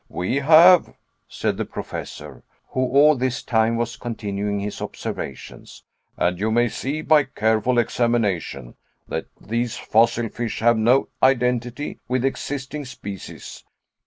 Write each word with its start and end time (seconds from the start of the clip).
"We 0.09 0.37
have," 0.37 0.95
said 1.27 1.57
the 1.57 1.65
Professor, 1.65 2.41
who 2.69 2.87
all 2.87 3.15
this 3.15 3.43
time 3.43 3.77
was 3.77 3.97
continuing 3.97 4.59
his 4.59 4.81
observations, 4.81 5.83
"and 6.17 6.39
you 6.39 6.49
may 6.49 6.69
see 6.69 7.03
by 7.03 7.25
careful 7.25 7.77
examination 7.77 8.73
that 9.07 9.27
these 9.39 9.77
fossil 9.77 10.27
fish 10.29 10.57
have 10.59 10.75
no 10.79 11.09
identity 11.21 11.99
with 12.07 12.25
existing 12.25 12.85
species. 12.85 13.63